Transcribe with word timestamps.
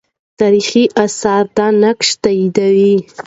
تاریخي 0.39 0.83
آثار 1.05 1.43
دا 1.57 1.67
نقش 1.83 2.09
تاییدوي. 2.23 2.95